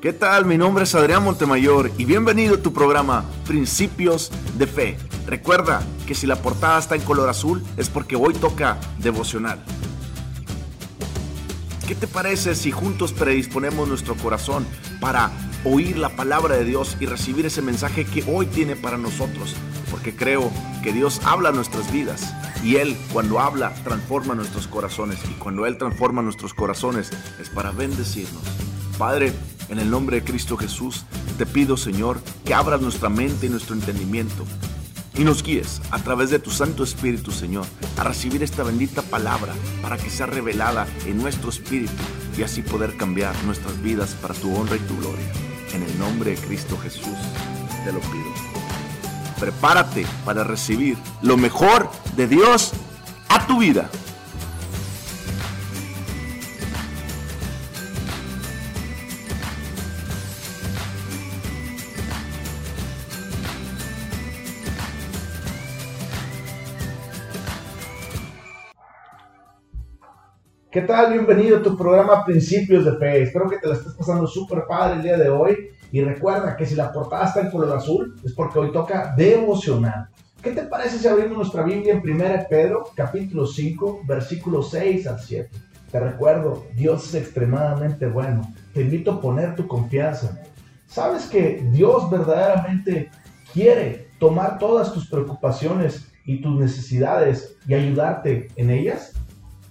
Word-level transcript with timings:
¿Qué 0.00 0.14
tal? 0.14 0.46
Mi 0.46 0.56
nombre 0.56 0.84
es 0.84 0.94
Adrián 0.94 1.22
Montemayor 1.24 1.90
y 1.98 2.06
bienvenido 2.06 2.54
a 2.54 2.62
tu 2.62 2.72
programa 2.72 3.26
Principios 3.46 4.32
de 4.56 4.66
Fe. 4.66 4.96
Recuerda 5.26 5.82
que 6.06 6.14
si 6.14 6.26
la 6.26 6.36
portada 6.36 6.78
está 6.78 6.94
en 6.94 7.02
color 7.02 7.28
azul 7.28 7.62
es 7.76 7.90
porque 7.90 8.16
hoy 8.16 8.32
toca 8.32 8.78
devocional. 8.96 9.62
¿Qué 11.86 11.94
te 11.94 12.06
parece 12.06 12.54
si 12.54 12.70
juntos 12.70 13.12
predisponemos 13.12 13.86
nuestro 13.88 14.14
corazón 14.14 14.64
para 15.02 15.32
oír 15.64 15.98
la 15.98 16.16
palabra 16.16 16.56
de 16.56 16.64
Dios 16.64 16.96
y 16.98 17.04
recibir 17.04 17.44
ese 17.44 17.60
mensaje 17.60 18.06
que 18.06 18.24
hoy 18.26 18.46
tiene 18.46 18.76
para 18.76 18.96
nosotros? 18.96 19.54
Porque 19.90 20.16
creo 20.16 20.50
que 20.82 20.94
Dios 20.94 21.20
habla 21.24 21.52
nuestras 21.52 21.92
vidas 21.92 22.34
y 22.64 22.76
Él 22.76 22.96
cuando 23.12 23.38
habla 23.38 23.74
transforma 23.84 24.34
nuestros 24.34 24.66
corazones 24.66 25.18
y 25.30 25.34
cuando 25.34 25.66
Él 25.66 25.76
transforma 25.76 26.22
nuestros 26.22 26.54
corazones 26.54 27.10
es 27.38 27.50
para 27.50 27.70
bendecirnos. 27.70 28.44
Padre, 28.96 29.34
en 29.70 29.78
el 29.78 29.90
nombre 29.90 30.20
de 30.20 30.24
Cristo 30.24 30.56
Jesús, 30.56 31.04
te 31.38 31.46
pido, 31.46 31.76
Señor, 31.76 32.20
que 32.44 32.52
abras 32.52 32.80
nuestra 32.80 33.08
mente 33.08 33.46
y 33.46 33.48
nuestro 33.48 33.74
entendimiento 33.74 34.44
y 35.20 35.24
nos 35.24 35.42
guíes 35.42 35.80
a 35.90 35.98
través 35.98 36.30
de 36.30 36.38
tu 36.38 36.50
Santo 36.50 36.82
Espíritu, 36.82 37.30
Señor, 37.30 37.66
a 37.98 38.04
recibir 38.04 38.42
esta 38.42 38.62
bendita 38.62 39.02
palabra 39.02 39.52
para 39.82 39.98
que 39.98 40.08
sea 40.08 40.26
revelada 40.26 40.86
en 41.06 41.18
nuestro 41.18 41.50
espíritu 41.50 41.92
y 42.38 42.42
así 42.42 42.62
poder 42.62 42.96
cambiar 42.96 43.34
nuestras 43.44 43.80
vidas 43.82 44.16
para 44.22 44.34
tu 44.34 44.54
honra 44.56 44.76
y 44.76 44.80
tu 44.80 44.96
gloria. 44.96 45.26
En 45.74 45.82
el 45.82 45.98
nombre 45.98 46.30
de 46.30 46.36
Cristo 46.38 46.78
Jesús, 46.78 47.18
te 47.84 47.92
lo 47.92 48.00
pido. 48.00 48.32
Prepárate 49.38 50.06
para 50.24 50.44
recibir 50.44 50.96
lo 51.22 51.36
mejor 51.36 51.90
de 52.16 52.26
Dios 52.26 52.72
a 53.28 53.46
tu 53.46 53.58
vida. 53.58 53.90
¿Qué 70.70 70.82
tal? 70.82 71.12
Bienvenido 71.12 71.56
a 71.56 71.62
tu 71.62 71.76
programa 71.76 72.24
Principios 72.24 72.84
de 72.84 72.96
Fe. 72.96 73.22
Espero 73.22 73.50
que 73.50 73.58
te 73.58 73.66
la 73.66 73.74
estés 73.74 73.92
pasando 73.94 74.24
súper 74.28 74.66
padre 74.68 74.98
el 74.98 75.02
día 75.02 75.18
de 75.18 75.28
hoy. 75.28 75.70
Y 75.90 76.00
recuerda 76.00 76.54
que 76.54 76.64
si 76.64 76.76
la 76.76 76.92
portada 76.92 77.24
está 77.24 77.40
en 77.40 77.50
color 77.50 77.76
azul 77.76 78.14
es 78.24 78.32
porque 78.34 78.60
hoy 78.60 78.70
toca 78.70 79.12
devocional. 79.16 80.10
¿Qué 80.40 80.52
te 80.52 80.62
parece 80.62 80.98
si 80.98 81.08
abrimos 81.08 81.38
nuestra 81.38 81.64
Biblia 81.64 81.94
en 81.94 82.08
1 82.08 82.46
Pedro, 82.48 82.84
capítulo 82.94 83.48
5, 83.48 84.02
versículos 84.06 84.70
6 84.70 85.08
al 85.08 85.18
7? 85.18 85.50
Te 85.90 85.98
recuerdo, 85.98 86.64
Dios 86.76 87.08
es 87.08 87.14
extremadamente 87.16 88.06
bueno. 88.06 88.42
Te 88.72 88.82
invito 88.82 89.10
a 89.10 89.20
poner 89.20 89.56
tu 89.56 89.66
confianza. 89.66 90.40
¿Sabes 90.86 91.26
que 91.26 91.66
Dios 91.72 92.08
verdaderamente 92.08 93.10
quiere 93.52 94.06
tomar 94.20 94.60
todas 94.60 94.94
tus 94.94 95.08
preocupaciones 95.08 96.12
y 96.24 96.40
tus 96.40 96.60
necesidades 96.60 97.56
y 97.66 97.74
ayudarte 97.74 98.46
en 98.54 98.70
ellas? 98.70 99.19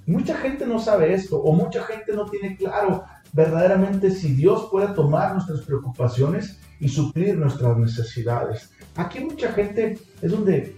Mucha 0.10 0.36
gente 0.38 0.66
no 0.66 0.80
sabe 0.80 1.14
esto 1.14 1.38
o 1.38 1.54
mucha 1.54 1.84
gente 1.84 2.14
no 2.14 2.26
tiene 2.26 2.58
claro 2.58 3.04
verdaderamente 3.32 4.10
si 4.10 4.34
Dios 4.34 4.68
puede 4.72 4.88
tomar 4.96 5.36
nuestras 5.36 5.62
preocupaciones 5.62 6.60
y 6.80 6.90
suplir 6.90 7.38
nuestras 7.38 7.78
necesidades. 7.78 8.72
Aquí 8.96 9.20
mucha 9.20 9.52
gente 9.52 10.00
es 10.20 10.32
donde 10.32 10.76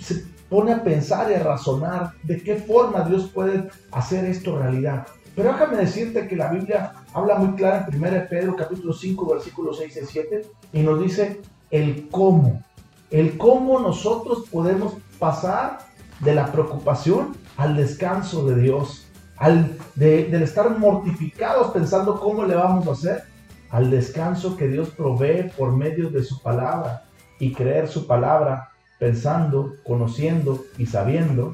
se 0.00 0.24
pone 0.48 0.72
a 0.72 0.82
pensar 0.82 1.30
y 1.30 1.34
a 1.34 1.42
razonar 1.42 2.12
de 2.22 2.42
qué 2.42 2.56
forma 2.56 3.02
Dios 3.02 3.28
puede 3.34 3.68
hacer 3.92 4.24
esto 4.24 4.58
realidad. 4.58 5.06
Pero 5.36 5.52
déjame 5.52 5.76
decirte 5.76 6.26
que 6.26 6.34
la 6.34 6.50
Biblia 6.50 6.94
habla 7.12 7.34
muy 7.34 7.54
clara 7.54 7.86
en 7.86 8.02
1 8.02 8.28
Pedro 8.30 8.56
capítulo 8.56 8.94
5 8.94 9.30
versículos 9.30 9.76
6 9.76 9.94
y 9.94 10.06
7 10.06 10.46
y 10.72 10.80
nos 10.80 11.02
dice 11.02 11.42
el 11.70 12.08
cómo, 12.08 12.62
el 13.10 13.36
cómo 13.36 13.78
nosotros 13.78 14.48
podemos 14.50 14.94
pasar 15.18 15.80
de 16.20 16.34
la 16.34 16.50
preocupación 16.50 17.36
al 17.58 17.76
descanso 17.76 18.46
de 18.46 18.62
Dios, 18.62 19.06
al 19.36 19.76
de, 19.96 20.26
del 20.26 20.42
estar 20.44 20.78
mortificados 20.78 21.72
pensando 21.72 22.18
cómo 22.18 22.44
le 22.44 22.54
vamos 22.54 22.86
a 22.86 22.92
hacer, 22.92 23.24
al 23.70 23.90
descanso 23.90 24.56
que 24.56 24.68
Dios 24.68 24.90
provee 24.90 25.50
por 25.58 25.76
medio 25.76 26.08
de 26.08 26.22
su 26.22 26.40
palabra 26.40 27.02
y 27.40 27.52
creer 27.52 27.88
su 27.88 28.06
palabra 28.06 28.70
pensando, 29.00 29.74
conociendo 29.84 30.64
y 30.78 30.86
sabiendo 30.86 31.52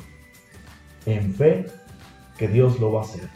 en 1.06 1.34
fe 1.34 1.66
que 2.36 2.48
Dios 2.48 2.78
lo 2.78 2.92
va 2.92 3.00
a 3.00 3.04
hacer. 3.04 3.28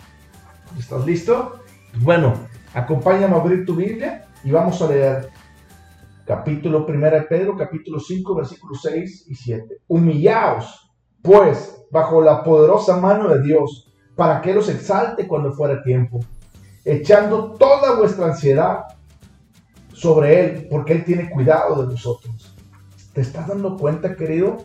¿Estás 0.78 1.06
listo? 1.06 1.60
Bueno, 2.00 2.34
acompáñame 2.74 3.34
a 3.34 3.40
abrir 3.40 3.64
tu 3.64 3.74
Biblia 3.74 4.26
y 4.44 4.50
vamos 4.50 4.80
a 4.82 4.88
leer 4.88 5.30
capítulo 6.26 6.84
1 6.86 7.10
de 7.10 7.22
Pedro, 7.22 7.56
capítulo 7.56 7.98
5, 7.98 8.34
versículos 8.34 8.80
6 8.82 9.24
y 9.28 9.34
7. 9.34 9.78
Humillaos, 9.88 10.87
pues, 11.22 11.82
bajo 11.90 12.20
la 12.20 12.42
poderosa 12.42 12.96
mano 12.96 13.28
de 13.28 13.42
Dios, 13.42 13.92
para 14.14 14.40
que 14.40 14.54
los 14.54 14.68
exalte 14.68 15.26
cuando 15.26 15.52
fuera 15.52 15.82
tiempo, 15.82 16.20
echando 16.84 17.52
toda 17.52 17.96
vuestra 17.96 18.26
ansiedad 18.26 18.84
sobre 19.92 20.40
Él, 20.40 20.68
porque 20.70 20.92
Él 20.92 21.04
tiene 21.04 21.30
cuidado 21.30 21.82
de 21.82 21.92
nosotros. 21.92 22.54
¿Te 23.12 23.20
estás 23.20 23.48
dando 23.48 23.76
cuenta, 23.76 24.14
querido? 24.16 24.58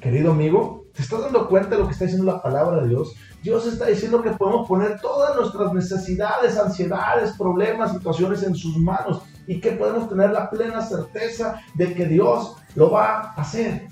Querido 0.00 0.32
amigo, 0.32 0.84
¿te 0.94 1.02
estás 1.02 1.22
dando 1.22 1.48
cuenta 1.48 1.70
de 1.70 1.78
lo 1.78 1.86
que 1.86 1.92
está 1.92 2.04
diciendo 2.04 2.30
la 2.30 2.42
palabra 2.42 2.82
de 2.82 2.88
Dios? 2.88 3.14
Dios 3.42 3.66
está 3.66 3.86
diciendo 3.86 4.22
que 4.22 4.30
podemos 4.30 4.68
poner 4.68 5.00
todas 5.00 5.34
nuestras 5.36 5.72
necesidades, 5.72 6.58
ansiedades, 6.58 7.32
problemas, 7.36 7.92
situaciones 7.92 8.42
en 8.42 8.54
sus 8.54 8.76
manos 8.76 9.22
y 9.46 9.60
que 9.60 9.72
podemos 9.72 10.08
tener 10.08 10.30
la 10.30 10.50
plena 10.50 10.82
certeza 10.82 11.60
de 11.74 11.94
que 11.94 12.06
Dios 12.06 12.56
lo 12.74 12.90
va 12.90 13.20
a 13.20 13.40
hacer. 13.40 13.88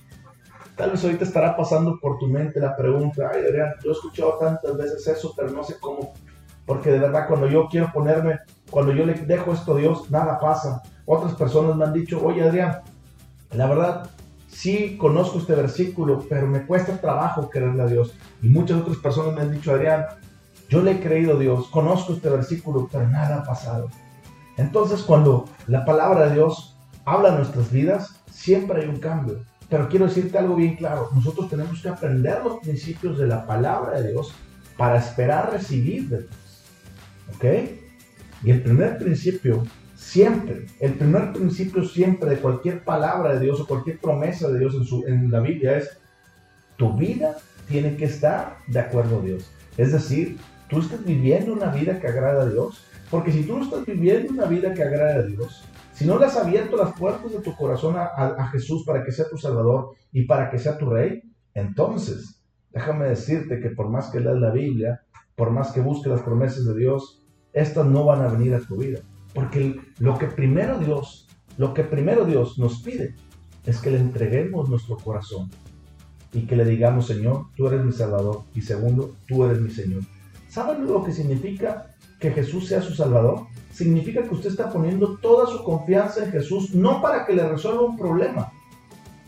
Tal 0.77 0.91
vez 0.91 1.03
ahorita 1.03 1.25
estará 1.25 1.57
pasando 1.57 1.99
por 1.99 2.19
tu 2.19 2.27
mente 2.27 2.61
la 2.61 2.77
pregunta, 2.77 3.31
ay 3.33 3.45
Adrián, 3.47 3.75
yo 3.83 3.91
he 3.91 3.93
escuchado 3.93 4.35
tantas 4.39 4.77
veces 4.77 5.07
eso, 5.07 5.33
pero 5.35 5.51
no 5.51 5.65
sé 5.65 5.79
cómo. 5.81 6.13
Porque 6.67 6.91
de 6.91 6.99
verdad 6.99 7.27
cuando 7.29 7.49
yo 7.49 7.67
quiero 7.69 7.91
ponerme, 7.93 8.41
cuando 8.71 8.93
yo 8.93 9.07
le 9.07 9.15
dejo 9.15 9.53
esto 9.53 9.75
a 9.75 9.79
Dios, 9.79 10.11
nada 10.11 10.39
pasa. 10.39 10.83
Otras 11.07 11.35
personas 11.35 11.77
me 11.77 11.85
han 11.85 11.95
dicho, 11.95 12.23
oye 12.23 12.43
Adrián, 12.43 12.83
la 13.53 13.67
verdad, 13.67 14.11
sí 14.49 14.99
conozco 14.99 15.39
este 15.39 15.55
versículo, 15.55 16.25
pero 16.29 16.47
me 16.47 16.67
cuesta 16.67 17.01
trabajo 17.01 17.49
creerle 17.49 17.83
a 17.83 17.87
Dios. 17.87 18.15
Y 18.43 18.49
muchas 18.49 18.83
otras 18.83 18.99
personas 18.99 19.35
me 19.35 19.43
han 19.43 19.53
dicho, 19.53 19.73
Adrián, 19.73 20.05
yo 20.69 20.83
le 20.83 20.93
he 20.93 21.01
creído 21.01 21.37
a 21.37 21.41
Dios, 21.41 21.69
conozco 21.69 22.13
este 22.13 22.29
versículo, 22.29 22.89
pero 22.93 23.09
nada 23.09 23.37
ha 23.37 23.45
pasado. 23.45 23.89
Entonces 24.59 25.03
cuando 25.03 25.47
la 25.69 25.87
palabra 25.87 26.27
de 26.27 26.35
Dios 26.35 26.77
habla 27.07 27.31
en 27.31 27.37
nuestras 27.37 27.71
vidas, 27.71 28.21
siempre 28.31 28.83
hay 28.83 28.89
un 28.89 28.99
cambio. 28.99 29.39
Pero 29.69 29.89
quiero 29.89 30.07
decirte 30.07 30.39
algo 30.39 30.55
bien 30.55 30.77
claro, 30.77 31.11
nosotros 31.15 31.49
tenemos 31.51 31.83
que 31.83 31.89
aprender 31.89 32.43
los 32.45 32.61
principios 32.61 33.19
de 33.19 33.27
la 33.27 33.47
palabra 33.47 34.01
de 34.01 34.13
Dios 34.13 34.33
para 34.77 34.99
esperar 34.99 35.53
recibir 35.53 36.09
de 36.09 36.19
Dios. 36.19 36.31
¿Ok? 37.35 37.45
Y 38.45 38.51
el 38.51 38.63
primer 38.63 38.99
principio, 38.99 39.65
siempre, 39.97 40.67
el 40.79 40.95
primer 40.95 41.33
principio 41.33 41.85
siempre 41.85 42.31
de 42.31 42.37
cualquier 42.37 42.85
palabra 42.85 43.35
de 43.35 43.41
Dios 43.41 43.61
o 43.61 43.67
cualquier 43.67 43.99
promesa 43.99 44.49
de 44.49 44.59
Dios 44.59 44.75
en, 44.75 44.85
su, 44.85 45.05
en 45.07 45.31
la 45.31 45.41
Biblia 45.41 45.79
es, 45.79 45.99
tu 46.77 46.93
vida 46.93 47.37
tiene 47.67 47.97
que 47.97 48.05
estar 48.05 48.59
de 48.69 48.79
acuerdo 48.79 49.19
a 49.19 49.23
Dios. 49.23 49.51
Es 49.77 49.93
decir, 49.93 50.39
tú 50.69 50.81
estás 50.81 51.05
viviendo 51.05 51.53
una 51.53 51.71
vida 51.71 51.99
que 51.99 52.07
agrada 52.07 52.43
a 52.43 52.49
Dios. 52.49 52.83
Porque 53.11 53.33
si 53.33 53.45
tú 53.45 53.59
no 53.59 53.65
estás 53.65 53.87
viviendo 53.87 54.33
una 54.33 54.47
vida 54.47 54.75
que 54.75 54.83
agrada 54.83 55.17
a 55.17 55.23
Dios, 55.23 55.65
si 55.97 56.05
no 56.05 56.19
le 56.19 56.27
has 56.27 56.37
abierto 56.37 56.77
las 56.77 56.93
puertas 56.93 57.33
de 57.33 57.41
tu 57.41 57.57
corazón 57.57 57.97
a, 57.97 58.49
Jesús 58.53 58.85
para 58.85 59.03
que 59.03 59.13
sea 59.13 59.31
tu 59.31 59.39
Salvador 59.39 59.93
y 60.13 60.25
para 60.25 60.51
que 60.51 60.59
sea 60.59 60.77
tu 60.77 60.91
Rey, 60.91 61.23
entonces 61.55 62.43
déjame 62.71 63.09
decirte 63.09 63.61
que 63.61 63.71
por 63.71 63.89
más 63.89 64.11
que 64.11 64.21
leas 64.21 64.37
la 64.37 64.51
Biblia, 64.51 65.01
por 65.35 65.51
más 65.53 65.73
que 65.73 65.81
busques 65.81 66.13
las 66.13 66.21
promesas 66.21 66.67
de 66.67 66.77
Dios, 66.77 67.25
estas 67.55 67.87
no 67.87 68.05
van 68.05 68.21
a 68.21 68.29
venir 68.29 68.55
a 68.55 68.61
tu 68.61 68.77
vida. 68.77 69.01
Porque 69.33 69.81
lo 69.99 70.19
que 70.19 70.27
primero 70.27 70.79
Dios, 70.79 71.29
lo 71.57 71.73
que 71.73 71.83
primero 71.83 72.27
Dios 72.27 72.59
nos 72.59 72.83
pide 72.83 73.15
es 73.65 73.81
que 73.81 73.91
le 73.91 73.99
entreguemos 73.99 74.69
nuestro 74.69 74.99
corazón 74.99 75.49
y 76.31 76.43
que 76.43 76.57
le 76.57 76.67
digamos, 76.67 77.07
Señor, 77.07 77.47
tú 77.57 77.69
eres 77.69 77.83
mi 77.83 77.93
Salvador. 77.93 78.43
Y 78.55 78.61
segundo, 78.61 79.15
tú 79.27 79.47
eres 79.47 79.63
mi 79.63 79.71
Señor. 79.71 80.03
¿Saben 80.51 80.87
lo 80.87 81.03
que 81.03 81.13
significa 81.13 81.96
que 82.19 82.31
Jesús 82.31 82.69
sea 82.69 82.83
su 82.83 82.95
Salvador? 82.95 83.47
significa 83.77 84.23
que 84.23 84.33
usted 84.33 84.49
está 84.49 84.71
poniendo 84.71 85.19
toda 85.19 85.47
su 85.47 85.63
confianza 85.63 86.25
en 86.25 86.33
Jesús, 86.33 86.75
no 86.75 87.03
para 87.03 87.27
que 87.27 87.35
le 87.35 87.47
resuelva 87.47 87.83
un 87.83 87.99
problema, 87.99 88.51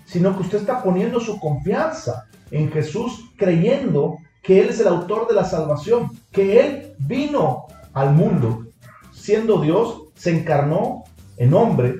sino 0.06 0.34
que 0.34 0.42
usted 0.42 0.60
está 0.60 0.82
poniendo 0.82 1.20
su 1.20 1.38
confianza 1.38 2.24
en 2.50 2.72
Jesús 2.72 3.26
creyendo 3.36 4.16
que 4.42 4.62
Él 4.62 4.70
es 4.70 4.80
el 4.80 4.88
autor 4.88 5.28
de 5.28 5.34
la 5.34 5.44
salvación, 5.44 6.12
que 6.32 6.60
Él 6.60 6.94
vino 6.98 7.66
al 7.92 8.14
mundo 8.14 8.64
siendo 9.12 9.60
Dios, 9.60 10.04
se 10.14 10.30
encarnó 10.30 11.04
en 11.36 11.52
hombre, 11.52 11.96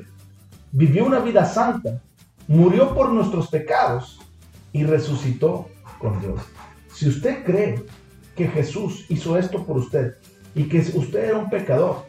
vivió 0.72 1.04
una 1.04 1.18
vida 1.18 1.44
santa, 1.44 2.00
murió 2.46 2.94
por 2.94 3.10
nuestros 3.12 3.48
pecados 3.48 4.18
y 4.72 4.84
resucitó 4.84 5.68
con 5.98 6.18
Dios. 6.20 6.40
Si 6.94 7.06
usted 7.06 7.44
cree 7.44 7.84
que 8.34 8.48
Jesús 8.48 9.04
hizo 9.10 9.36
esto 9.36 9.66
por 9.66 9.76
usted 9.76 10.14
y 10.54 10.64
que 10.64 10.78
usted 10.78 11.24
era 11.24 11.38
un 11.38 11.50
pecador, 11.50 12.04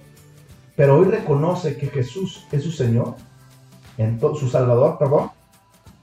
pero 0.75 0.97
hoy 0.97 1.05
reconoce 1.05 1.77
que 1.77 1.87
Jesús 1.87 2.45
es 2.51 2.63
su 2.63 2.71
Señor, 2.71 3.15
su 4.39 4.47
Salvador, 4.47 4.97
perdón, 4.97 5.31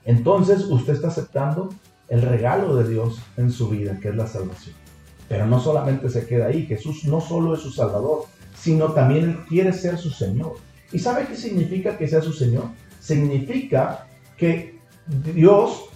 entonces 0.04 0.66
usted 0.66 0.94
está 0.94 1.08
aceptando 1.08 1.70
el 2.08 2.22
regalo 2.22 2.76
de 2.76 2.88
Dios 2.88 3.18
en 3.36 3.50
su 3.50 3.68
vida, 3.68 3.98
que 4.00 4.10
es 4.10 4.14
la 4.16 4.26
salvación. 4.26 4.76
Pero 5.28 5.46
no 5.46 5.60
solamente 5.60 6.08
se 6.08 6.26
queda 6.26 6.46
ahí, 6.46 6.66
Jesús 6.66 7.04
no 7.06 7.20
solo 7.20 7.54
es 7.54 7.60
su 7.60 7.72
Salvador, 7.72 8.24
sino 8.54 8.92
también 8.92 9.24
Él 9.24 9.38
quiere 9.48 9.72
ser 9.72 9.98
su 9.98 10.10
Señor. 10.10 10.54
¿Y 10.92 10.98
sabe 10.98 11.26
qué 11.26 11.36
significa 11.36 11.98
que 11.98 12.06
sea 12.06 12.22
su 12.22 12.32
Señor? 12.32 12.64
Significa 13.00 14.06
que 14.36 14.78
Dios 15.06 15.86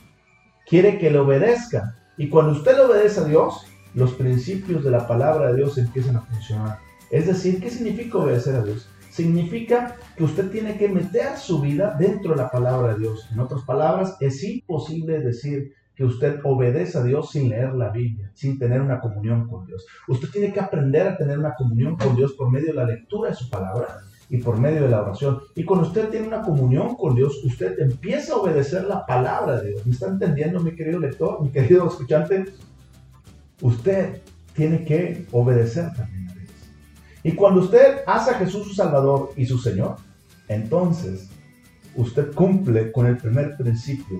quiere 0.66 0.98
que 0.98 1.10
le 1.10 1.18
obedezca. 1.18 1.96
Y 2.16 2.28
cuando 2.28 2.52
usted 2.52 2.76
le 2.76 2.82
obedece 2.82 3.20
a 3.20 3.24
Dios, 3.24 3.64
los 3.94 4.12
principios 4.14 4.84
de 4.84 4.90
la 4.90 5.06
palabra 5.06 5.48
de 5.48 5.56
Dios 5.56 5.78
empiezan 5.78 6.16
a 6.16 6.20
funcionar. 6.20 6.78
Es 7.10 7.26
decir, 7.26 7.60
¿qué 7.60 7.70
significa 7.70 8.18
obedecer 8.18 8.54
a 8.54 8.62
Dios? 8.62 8.88
Significa 9.10 9.96
que 10.16 10.24
usted 10.24 10.50
tiene 10.50 10.76
que 10.76 10.88
meter 10.88 11.36
su 11.36 11.60
vida 11.60 11.96
dentro 11.98 12.30
de 12.30 12.36
la 12.36 12.50
palabra 12.50 12.94
de 12.94 13.00
Dios. 13.00 13.28
En 13.32 13.40
otras 13.40 13.62
palabras, 13.62 14.16
es 14.20 14.42
imposible 14.44 15.18
decir 15.20 15.72
que 16.00 16.04
usted 16.04 16.40
obedece 16.44 16.96
a 16.96 17.02
Dios 17.02 17.30
sin 17.30 17.50
leer 17.50 17.74
la 17.74 17.90
Biblia, 17.90 18.30
sin 18.34 18.58
tener 18.58 18.80
una 18.80 19.00
comunión 19.00 19.48
con 19.48 19.66
Dios. 19.66 19.84
Usted 20.08 20.28
tiene 20.30 20.52
que 20.52 20.60
aprender 20.60 21.08
a 21.08 21.16
tener 21.16 21.38
una 21.38 21.54
comunión 21.54 21.96
con 21.96 22.14
Dios 22.16 22.32
por 22.32 22.50
medio 22.50 22.68
de 22.68 22.74
la 22.74 22.84
lectura 22.84 23.30
de 23.30 23.36
su 23.36 23.50
palabra 23.50 23.98
y 24.30 24.38
por 24.38 24.58
medio 24.58 24.82
de 24.82 24.88
la 24.88 25.02
oración. 25.02 25.40
Y 25.56 25.64
cuando 25.64 25.88
usted 25.88 26.08
tiene 26.08 26.28
una 26.28 26.40
comunión 26.42 26.94
con 26.94 27.16
Dios, 27.16 27.44
usted 27.44 27.78
empieza 27.80 28.32
a 28.32 28.36
obedecer 28.36 28.84
la 28.84 29.04
palabra 29.04 29.60
de 29.60 29.70
Dios. 29.70 29.84
¿Me 29.84 29.92
está 29.92 30.06
entendiendo, 30.06 30.60
mi 30.60 30.74
querido 30.74 31.00
lector, 31.00 31.42
mi 31.42 31.50
querido 31.50 31.88
escuchante? 31.88 32.46
Usted 33.60 34.22
tiene 34.54 34.84
que 34.84 35.26
obedecer 35.32 35.92
también 35.94 36.28
a 36.28 36.34
Dios. 36.34 36.50
Y 37.22 37.32
cuando 37.32 37.60
usted 37.60 37.98
hace 38.06 38.30
a 38.30 38.34
Jesús 38.34 38.68
su 38.68 38.74
Salvador 38.74 39.32
y 39.36 39.46
su 39.46 39.58
Señor, 39.58 39.96
entonces 40.48 41.30
usted 41.96 42.32
cumple 42.32 42.92
con 42.92 43.06
el 43.06 43.16
primer 43.16 43.56
principio 43.56 44.18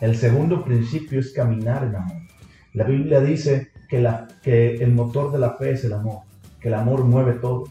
el 0.00 0.16
segundo 0.16 0.64
principio 0.64 1.20
es 1.20 1.32
caminar 1.32 1.84
en 1.84 1.94
amor. 1.94 2.16
La 2.72 2.84
Biblia 2.84 3.20
dice 3.20 3.70
que, 3.88 4.00
la, 4.00 4.28
que 4.42 4.76
el 4.76 4.92
motor 4.92 5.30
de 5.30 5.38
la 5.38 5.56
fe 5.56 5.72
es 5.72 5.84
el 5.84 5.92
amor, 5.92 6.20
que 6.58 6.68
el 6.68 6.74
amor 6.74 7.04
mueve 7.04 7.34
todo. 7.34 7.64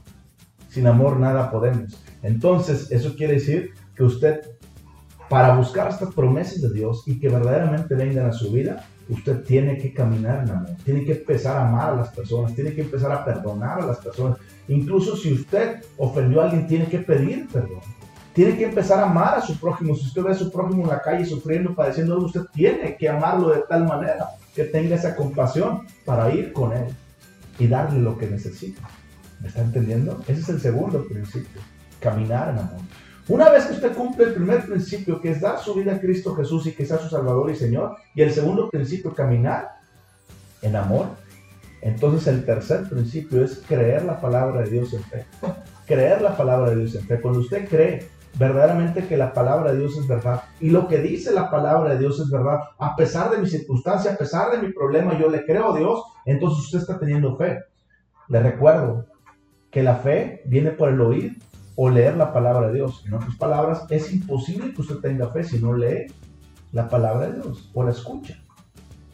Sin 0.69 0.85
amor 0.85 1.19
nada 1.19 1.49
podemos. 1.49 1.99
Entonces, 2.21 2.91
eso 2.91 3.15
quiere 3.15 3.33
decir 3.33 3.71
que 3.95 4.03
usted, 4.03 4.41
para 5.29 5.55
buscar 5.55 5.89
estas 5.89 6.13
promesas 6.13 6.61
de 6.61 6.73
Dios 6.73 7.03
y 7.05 7.19
que 7.19 7.29
verdaderamente 7.29 7.93
vengan 7.93 8.25
a 8.25 8.33
su 8.33 8.51
vida, 8.51 8.83
usted 9.09 9.43
tiene 9.43 9.77
que 9.77 9.93
caminar 9.93 10.43
en 10.43 10.51
amor, 10.51 10.75
tiene 10.83 11.05
que 11.05 11.13
empezar 11.13 11.57
a 11.57 11.67
amar 11.67 11.89
a 11.91 11.95
las 11.95 12.09
personas, 12.09 12.55
tiene 12.55 12.73
que 12.73 12.81
empezar 12.81 13.11
a 13.11 13.23
perdonar 13.23 13.81
a 13.81 13.85
las 13.85 13.97
personas. 13.99 14.37
Incluso 14.67 15.15
si 15.15 15.33
usted 15.33 15.83
ofendió 15.97 16.41
a 16.41 16.45
alguien, 16.45 16.67
tiene 16.67 16.87
que 16.87 16.99
pedir 16.99 17.47
perdón. 17.47 17.79
Tiene 18.33 18.57
que 18.57 18.65
empezar 18.65 18.99
a 18.99 19.09
amar 19.09 19.35
a 19.35 19.41
su 19.41 19.59
prójimo. 19.59 19.95
Si 19.95 20.05
usted 20.05 20.23
ve 20.23 20.31
a 20.31 20.35
su 20.35 20.51
prójimo 20.51 20.83
en 20.83 20.89
la 20.89 21.01
calle 21.01 21.25
sufriendo, 21.25 21.75
padeciendo, 21.75 22.17
usted 22.19 22.41
tiene 22.53 22.95
que 22.95 23.09
amarlo 23.09 23.49
de 23.49 23.63
tal 23.67 23.85
manera 23.85 24.29
que 24.55 24.63
tenga 24.63 24.95
esa 24.95 25.15
compasión 25.15 25.81
para 26.05 26.33
ir 26.33 26.53
con 26.53 26.71
él 26.73 26.87
y 27.57 27.67
darle 27.67 27.99
lo 27.99 28.17
que 28.17 28.27
necesita. 28.27 28.81
¿Me 29.41 29.47
está 29.47 29.61
entendiendo? 29.61 30.21
Ese 30.27 30.41
es 30.41 30.49
el 30.49 30.61
segundo 30.61 31.05
principio, 31.07 31.61
caminar 31.99 32.49
en 32.49 32.59
amor. 32.59 32.81
Una 33.29 33.49
vez 33.49 33.65
que 33.65 33.73
usted 33.73 33.95
cumple 33.95 34.25
el 34.25 34.33
primer 34.33 34.65
principio, 34.65 35.21
que 35.21 35.29
es 35.29 35.39
dar 35.39 35.59
su 35.59 35.75
vida 35.75 35.93
a 35.93 35.99
Cristo 35.99 36.35
Jesús 36.35 36.65
y 36.65 36.71
que 36.71 36.83
sea 36.83 36.97
su 36.97 37.09
Salvador 37.09 37.51
y 37.51 37.55
Señor, 37.55 37.95
y 38.15 38.23
el 38.23 38.31
segundo 38.31 38.71
principio, 38.71 39.13
caminar 39.13 39.69
en 40.63 40.75
amor, 40.75 41.09
entonces 41.81 42.25
el 42.27 42.43
tercer 42.43 42.89
principio 42.89 43.43
es 43.43 43.61
creer 43.67 44.03
la 44.03 44.19
palabra 44.19 44.63
de 44.63 44.71
Dios 44.71 44.93
en 44.95 45.03
fe. 45.03 45.25
Creer 45.85 46.23
la 46.23 46.35
palabra 46.35 46.71
de 46.71 46.77
Dios 46.77 46.95
en 46.95 47.05
fe. 47.05 47.21
Cuando 47.21 47.41
usted 47.41 47.69
cree 47.69 48.07
verdaderamente 48.33 49.05
que 49.07 49.15
la 49.15 49.31
palabra 49.31 49.73
de 49.73 49.79
Dios 49.79 49.95
es 49.97 50.07
verdad. 50.07 50.41
Y 50.59 50.71
lo 50.71 50.87
que 50.87 50.97
dice 50.97 51.31
la 51.31 51.51
palabra 51.51 51.93
de 51.93 51.99
Dios 51.99 52.19
es 52.19 52.31
verdad. 52.31 52.59
A 52.79 52.95
pesar 52.95 53.29
de 53.29 53.37
mi 53.37 53.47
circunstancia, 53.47 54.13
a 54.13 54.17
pesar 54.17 54.51
de 54.51 54.57
mi 54.57 54.73
problema, 54.73 55.17
yo 55.19 55.29
le 55.29 55.45
creo 55.45 55.71
a 55.71 55.77
Dios, 55.77 56.01
entonces 56.25 56.65
usted 56.65 56.79
está 56.79 56.97
teniendo 56.97 57.37
fe. 57.37 57.59
Le 58.27 58.39
recuerdo 58.41 59.05
que 59.69 59.83
la 59.83 59.97
fe 59.97 60.41
viene 60.45 60.71
por 60.71 60.89
el 60.89 60.99
oír 60.99 61.37
o 61.81 61.89
leer 61.89 62.17
la 62.17 62.33
palabra 62.33 62.67
de 62.67 62.73
Dios. 62.73 63.05
En 63.07 63.13
otras 63.13 63.37
palabras, 63.37 63.85
es 63.89 64.11
imposible 64.11 64.73
que 64.73 64.81
usted 64.81 64.97
tenga 64.97 65.29
fe 65.29 65.45
si 65.45 65.59
no 65.59 65.73
lee 65.73 66.07
la 66.73 66.89
palabra 66.89 67.27
de 67.27 67.35
Dios 67.35 67.69
o 67.73 67.85
la 67.85 67.91
escucha. 67.91 68.37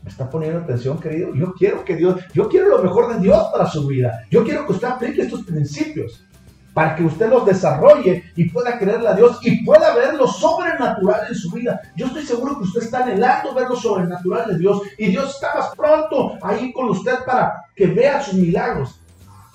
¿Me 0.01 0.09
está 0.09 0.27
poniendo 0.27 0.61
atención, 0.61 0.99
querido? 0.99 1.35
Yo 1.35 1.53
quiero 1.53 1.85
que 1.85 1.95
Dios, 1.95 2.19
yo 2.33 2.49
quiero 2.49 2.69
lo 2.69 2.81
mejor 2.81 3.13
de 3.13 3.19
Dios 3.19 3.49
para 3.51 3.67
su 3.67 3.85
vida. 3.85 4.23
Yo 4.31 4.43
quiero 4.43 4.65
que 4.65 4.71
usted 4.71 4.87
aplique 4.87 5.21
estos 5.21 5.43
principios 5.43 6.25
para 6.73 6.95
que 6.95 7.03
usted 7.03 7.29
los 7.29 7.45
desarrolle 7.45 8.23
y 8.35 8.49
pueda 8.49 8.79
creerle 8.79 9.09
a 9.09 9.13
Dios 9.13 9.37
y 9.43 9.63
pueda 9.63 9.93
ver 9.93 10.15
lo 10.15 10.25
sobrenatural 10.25 11.27
en 11.29 11.35
su 11.35 11.51
vida. 11.51 11.79
Yo 11.95 12.07
estoy 12.07 12.23
seguro 12.23 12.57
que 12.57 12.63
usted 12.63 12.81
está 12.81 13.03
anhelando 13.03 13.53
ver 13.53 13.69
lo 13.69 13.75
sobrenatural 13.75 14.49
de 14.49 14.57
Dios 14.57 14.81
y 14.97 15.11
Dios 15.11 15.35
está 15.35 15.53
más 15.53 15.75
pronto 15.75 16.33
ahí 16.41 16.73
con 16.73 16.89
usted 16.89 17.13
para 17.27 17.63
que 17.75 17.85
vea 17.85 18.23
sus 18.23 18.33
milagros. 18.33 18.99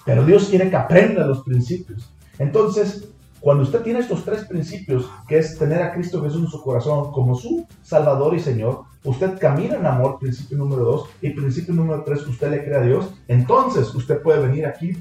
Pero 0.05 0.25
Dios 0.25 0.47
quiere 0.49 0.71
que 0.71 0.77
aprenda 0.77 1.27
los 1.27 1.43
principios. 1.43 2.09
Entonces, 2.41 3.07
cuando 3.39 3.63
usted 3.63 3.83
tiene 3.83 4.01
estos 4.01 4.25
tres 4.25 4.47
principios, 4.47 5.09
que 5.29 5.39
es 5.39 5.59
tener 5.59 5.83
a 5.83 5.93
Cristo 5.93 6.23
Jesús 6.23 6.45
en 6.45 6.51
su 6.51 6.63
corazón 6.63 7.13
como 7.13 7.35
su 7.35 7.67
Salvador 7.83 8.35
y 8.35 8.41
Señor, 8.41 8.85
usted 9.05 9.39
camina 9.39 9.77
en 9.77 9.85
amor, 9.85 10.19
principio 10.19 10.57
número 10.57 10.85
dos, 10.85 11.11
y 11.21 11.31
principio 11.31 11.75
número 11.75 12.03
tres, 12.03 12.27
usted 12.27 12.51
le 12.51 12.65
cree 12.65 12.79
a 12.79 12.83
Dios, 12.83 13.13
entonces 13.29 13.95
usted 13.95 14.23
puede 14.23 14.47
venir 14.47 14.65
aquí 14.65 14.97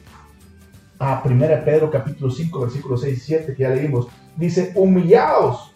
a 0.99 1.23
1 1.23 1.39
Pedro 1.63 1.89
capítulo 1.89 2.29
5, 2.29 2.59
versículo 2.59 2.97
6 2.97 3.17
y 3.17 3.21
7, 3.21 3.55
que 3.55 3.63
ya 3.63 3.69
leímos, 3.69 4.07
dice, 4.35 4.73
humillaos. 4.75 5.71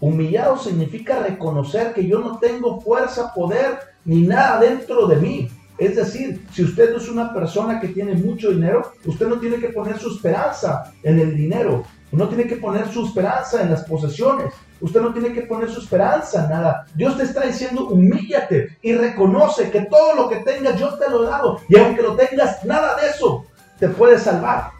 Humillaos 0.00 0.64
significa 0.64 1.20
reconocer 1.20 1.92
que 1.92 2.06
yo 2.06 2.18
no 2.18 2.38
tengo 2.38 2.80
fuerza, 2.80 3.34
poder, 3.34 3.78
ni 4.06 4.22
nada 4.22 4.58
dentro 4.58 5.06
de 5.06 5.16
mí. 5.16 5.48
Es 5.80 5.96
decir, 5.96 6.46
si 6.52 6.62
usted 6.62 6.90
no 6.92 6.98
es 6.98 7.08
una 7.08 7.32
persona 7.32 7.80
que 7.80 7.88
tiene 7.88 8.12
mucho 8.12 8.50
dinero, 8.50 8.92
usted 9.06 9.26
no 9.26 9.40
tiene 9.40 9.56
que 9.56 9.70
poner 9.70 9.98
su 9.98 10.14
esperanza 10.14 10.92
en 11.02 11.18
el 11.18 11.34
dinero, 11.34 11.84
no 12.12 12.28
tiene 12.28 12.46
que 12.46 12.56
poner 12.56 12.86
su 12.88 13.06
esperanza 13.06 13.62
en 13.62 13.70
las 13.70 13.84
posesiones, 13.84 14.52
usted 14.78 15.00
no 15.00 15.10
tiene 15.10 15.32
que 15.32 15.40
poner 15.40 15.70
su 15.70 15.80
esperanza 15.80 16.44
en 16.44 16.50
nada. 16.50 16.86
Dios 16.94 17.16
te 17.16 17.22
está 17.22 17.46
diciendo, 17.46 17.88
humíllate 17.88 18.76
y 18.82 18.92
reconoce 18.92 19.70
que 19.70 19.86
todo 19.86 20.14
lo 20.14 20.28
que 20.28 20.36
tengas 20.36 20.78
yo 20.78 20.98
te 20.98 21.08
lo 21.08 21.24
he 21.24 21.30
dado. 21.30 21.60
Y 21.66 21.78
aunque 21.78 22.02
lo 22.02 22.14
tengas, 22.14 22.62
nada 22.66 23.00
de 23.00 23.08
eso 23.08 23.46
te 23.78 23.88
puede 23.88 24.18
salvar. 24.18 24.72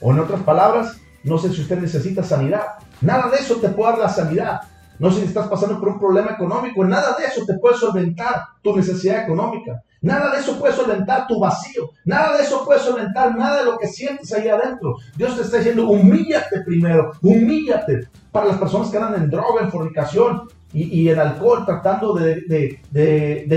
O 0.00 0.10
en 0.10 0.18
otras 0.18 0.40
palabras, 0.40 0.96
no 1.22 1.38
sé 1.38 1.52
si 1.52 1.60
usted 1.60 1.78
necesita 1.78 2.24
sanidad. 2.24 2.64
Nada 3.00 3.30
de 3.30 3.36
eso 3.36 3.54
te 3.56 3.68
puede 3.68 3.92
dar 3.92 4.00
la 4.00 4.08
sanidad. 4.08 4.60
No 4.98 5.10
sé 5.10 5.20
si 5.20 5.26
estás 5.26 5.48
pasando 5.48 5.78
por 5.78 5.88
un 5.88 5.98
problema 5.98 6.32
económico. 6.32 6.84
Nada 6.84 7.16
de 7.18 7.26
eso 7.26 7.44
te 7.44 7.58
puede 7.58 7.76
solventar 7.76 8.42
tu 8.62 8.76
necesidad 8.76 9.24
económica. 9.24 9.82
Nada 10.02 10.30
de 10.30 10.40
eso 10.40 10.58
puede 10.58 10.74
solventar 10.74 11.26
tu 11.26 11.40
vacío. 11.40 11.90
Nada 12.04 12.36
de 12.36 12.44
eso 12.44 12.64
puede 12.64 12.80
solventar 12.80 13.36
nada 13.36 13.58
de 13.58 13.64
lo 13.64 13.78
que 13.78 13.88
sientes 13.88 14.32
ahí 14.32 14.48
adentro. 14.48 14.96
Dios 15.16 15.36
te 15.36 15.42
está 15.42 15.58
diciendo, 15.58 15.88
humíllate 15.88 16.60
primero, 16.64 17.12
humíllate. 17.22 18.08
Para 18.30 18.46
las 18.46 18.58
personas 18.58 18.90
que 18.90 18.98
andan 18.98 19.22
en 19.22 19.30
droga, 19.30 19.62
en 19.62 19.70
fornicación, 19.70 20.48
y, 20.72 21.08
el 21.08 21.18
alcohol 21.18 21.64
tratando 21.64 22.12
de, 22.12 22.80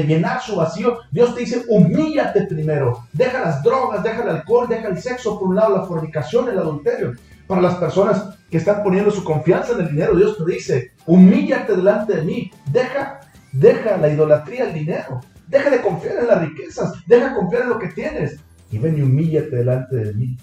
llenar 0.08 0.42
su 0.42 0.56
vacío, 0.56 1.00
Dios 1.12 1.34
te 1.34 1.42
dice, 1.42 1.64
humíllate 1.68 2.46
primero, 2.46 3.04
deja 3.12 3.42
las 3.42 3.62
drogas, 3.62 4.02
deja 4.04 4.24
el 4.24 4.30
alcohol, 4.30 4.68
deja 4.70 4.88
el 4.88 4.98
sexo 4.98 5.38
por 5.38 5.50
un 5.50 5.56
lado, 5.56 5.76
la 5.76 5.84
fornicación, 5.84 6.48
el 6.48 6.60
adulterio. 6.60 7.14
Para 7.50 7.64
las 7.64 7.78
personas 7.78 8.38
que 8.52 8.58
están 8.58 8.84
poniendo 8.84 9.10
su 9.10 9.24
confianza 9.24 9.74
en 9.74 9.80
el 9.80 9.90
dinero, 9.90 10.16
Dios 10.16 10.38
te 10.38 10.46
dice, 10.46 10.92
humíllate 11.08 11.76
delante 11.76 12.18
de 12.18 12.22
mí, 12.22 12.52
deja, 12.72 13.22
deja 13.52 13.98
la 13.98 14.08
idolatría 14.08 14.66
al 14.66 14.74
dinero, 14.76 15.20
deja 15.48 15.72
de 15.72 15.82
confiar 15.82 16.20
en 16.20 16.28
las 16.28 16.42
riquezas, 16.42 16.94
deja 17.08 17.30
de 17.30 17.36
confiar 17.36 17.64
en 17.64 17.70
lo 17.70 17.80
que 17.80 17.88
tienes 17.88 18.40
y 18.70 18.78
ven 18.78 19.00
y 19.00 19.02
humíllate 19.02 19.56
delante 19.56 19.96
de 19.96 20.14
mí. 20.14 20.38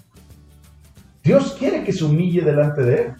Dios 1.23 1.55
quiere 1.57 1.81
que 1.85 1.93
se 1.93 2.03
humille 2.03 2.41
delante 2.41 2.83
de 2.83 2.95
Él. 2.95 3.13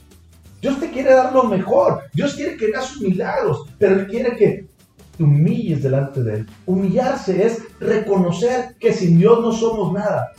Dios 0.62 0.82
te 0.82 0.91
quiere 0.91 1.13
dar 1.13 1.32
lo 1.32 1.44
mejor. 1.44 2.01
Dios 2.13 2.36
quiere 2.36 2.58
que 2.58 2.65
hagas 2.65 3.00
milagros, 3.00 3.70
pero 3.79 4.01
Él 4.01 4.08
quiere 4.08 4.36
que 4.36 4.67
te 5.15 5.24
humilles 5.24 5.82
delante 5.82 6.22
de 6.24 6.34
Él. 6.39 6.48
Humillarse 6.65 7.41
es 7.41 7.63
reconocer 7.79 8.75
que 8.82 8.91
sin 8.91 9.17
Dios 9.17 9.39
no 9.39 9.53
somos 9.53 9.94
nada. 9.94 10.34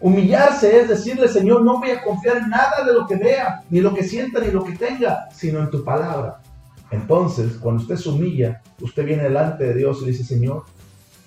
Humillarse 0.00 0.80
es 0.80 0.88
decirle, 0.88 1.26
Señor, 1.26 1.62
no 1.62 1.78
voy 1.78 1.90
a 1.90 2.02
confiar 2.02 2.38
en 2.38 2.50
nada 2.50 2.84
de 2.84 2.92
lo 2.92 3.06
que 3.06 3.16
vea, 3.16 3.62
ni 3.70 3.80
lo 3.80 3.94
que 3.94 4.04
sienta, 4.04 4.40
ni 4.40 4.50
lo 4.50 4.62
que 4.62 4.72
tenga, 4.72 5.28
sino 5.32 5.60
en 5.60 5.70
tu 5.70 5.82
palabra. 5.82 6.42
Entonces, 6.90 7.56
cuando 7.56 7.82
usted 7.82 7.96
se 7.96 8.08
humilla, 8.08 8.62
usted 8.80 9.04
viene 9.04 9.24
delante 9.24 9.64
de 9.64 9.74
Dios 9.74 10.00
y 10.02 10.06
dice, 10.06 10.24
Señor, 10.24 10.64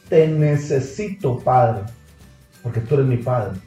te 0.07 0.27
necesito, 0.27 1.39
Padre, 1.39 1.81
porque 2.63 2.79
tú 2.79 2.95
eres 2.95 3.07
mi 3.07 3.17
Padre. 3.17 3.59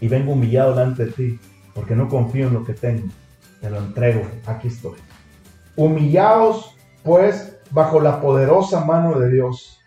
Y 0.00 0.08
vengo 0.08 0.32
humillado 0.32 0.70
delante 0.74 1.06
de 1.06 1.12
ti, 1.12 1.40
porque 1.74 1.94
no 1.96 2.08
confío 2.08 2.48
en 2.48 2.54
lo 2.54 2.64
que 2.64 2.74
tengo, 2.74 3.08
te 3.60 3.70
lo 3.70 3.78
entrego, 3.78 4.22
aquí 4.46 4.68
estoy. 4.68 4.98
Humillaos, 5.76 6.76
pues, 7.02 7.56
bajo 7.70 8.00
la 8.00 8.20
poderosa 8.20 8.84
mano 8.84 9.18
de 9.18 9.30
Dios. 9.30 9.80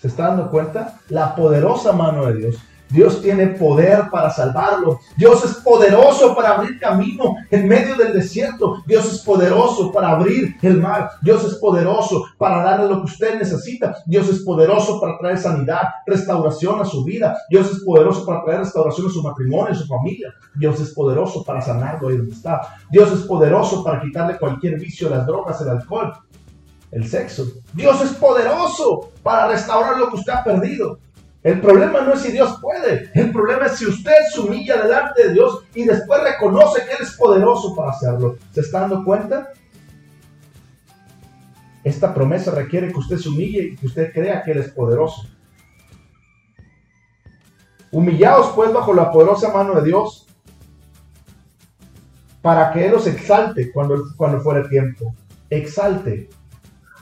¿Se 0.00 0.08
está 0.08 0.28
dando 0.28 0.50
cuenta? 0.50 0.98
La 1.08 1.34
poderosa 1.36 1.92
mano 1.92 2.26
de 2.26 2.36
Dios. 2.36 2.56
Dios 2.92 3.22
tiene 3.22 3.46
poder 3.48 4.10
para 4.10 4.30
salvarlo. 4.30 5.00
Dios 5.16 5.44
es 5.44 5.54
poderoso 5.54 6.34
para 6.34 6.56
abrir 6.56 6.78
camino 6.78 7.36
en 7.50 7.66
medio 7.66 7.96
del 7.96 8.12
desierto. 8.12 8.82
Dios 8.86 9.10
es 9.12 9.18
poderoso 9.20 9.90
para 9.90 10.10
abrir 10.10 10.56
el 10.62 10.80
mar. 10.80 11.12
Dios 11.22 11.44
es 11.44 11.54
poderoso 11.54 12.24
para 12.36 12.62
darle 12.62 12.88
lo 12.88 12.98
que 12.98 13.06
usted 13.06 13.38
necesita. 13.38 13.96
Dios 14.06 14.28
es 14.28 14.40
poderoso 14.40 15.00
para 15.00 15.18
traer 15.18 15.38
sanidad, 15.38 15.82
restauración 16.06 16.80
a 16.80 16.84
su 16.84 17.02
vida. 17.04 17.36
Dios 17.48 17.70
es 17.70 17.82
poderoso 17.82 18.26
para 18.26 18.44
traer 18.44 18.60
restauración 18.60 19.06
a 19.06 19.10
su 19.10 19.22
matrimonio, 19.22 19.72
a 19.72 19.74
su 19.74 19.86
familia. 19.86 20.32
Dios 20.54 20.78
es 20.80 20.90
poderoso 20.90 21.42
para 21.44 21.62
sanarlo 21.62 22.08
ahí 22.08 22.18
donde 22.18 22.32
está. 22.32 22.60
Dios 22.90 23.10
es 23.12 23.20
poderoso 23.20 23.82
para 23.82 24.00
quitarle 24.00 24.38
cualquier 24.38 24.78
vicio, 24.78 25.08
las 25.08 25.26
drogas, 25.26 25.60
el 25.62 25.70
alcohol, 25.70 26.12
el 26.90 27.08
sexo. 27.08 27.46
Dios 27.72 28.00
es 28.02 28.12
poderoso 28.12 29.10
para 29.22 29.48
restaurar 29.48 29.96
lo 29.96 30.10
que 30.10 30.16
usted 30.16 30.32
ha 30.32 30.44
perdido. 30.44 30.98
El 31.42 31.60
problema 31.60 32.02
no 32.02 32.12
es 32.12 32.20
si 32.20 32.30
Dios 32.30 32.58
puede, 32.60 33.10
el 33.14 33.32
problema 33.32 33.66
es 33.66 33.72
si 33.72 33.86
usted 33.86 34.14
se 34.32 34.40
humilla 34.40 34.80
delante 34.80 35.26
de 35.26 35.34
Dios 35.34 35.64
y 35.74 35.84
después 35.84 36.22
reconoce 36.22 36.84
que 36.84 36.92
Él 36.92 36.98
es 37.00 37.16
poderoso 37.16 37.74
para 37.74 37.90
hacerlo. 37.90 38.36
¿Se 38.52 38.60
está 38.60 38.80
dando 38.80 39.04
cuenta? 39.04 39.50
Esta 41.82 42.14
promesa 42.14 42.52
requiere 42.52 42.92
que 42.92 42.98
usted 42.98 43.16
se 43.16 43.28
humille 43.28 43.62
y 43.64 43.76
que 43.76 43.86
usted 43.86 44.12
crea 44.12 44.42
que 44.44 44.52
Él 44.52 44.58
es 44.58 44.70
poderoso. 44.70 45.28
Humillaos 47.90 48.52
pues 48.54 48.72
bajo 48.72 48.94
la 48.94 49.10
poderosa 49.10 49.52
mano 49.52 49.74
de 49.74 49.84
Dios 49.84 50.28
para 52.40 52.72
que 52.72 52.86
Él 52.86 52.94
os 52.94 53.06
exalte 53.08 53.72
cuando, 53.72 54.00
cuando 54.16 54.40
fuera 54.40 54.68
tiempo. 54.68 55.12
Exalte. 55.50 56.30